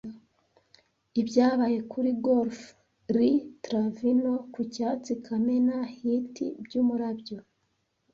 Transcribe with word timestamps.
Ibyabaye 1.21 1.77
kuri 1.91 2.09
golf 2.25 2.57
Lee 3.15 3.39
Travino 3.63 4.33
ku 4.53 4.59
cyatsi 4.73 5.11
Kamena 5.25 5.77
Hit 5.95 6.35
by 6.63 6.73
Umurabyo 6.81 7.37